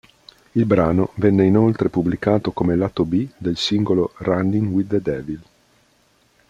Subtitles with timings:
[0.53, 5.41] Il brano venne inoltre pubblicato come lato B del singolo "Runnin' with the Devil".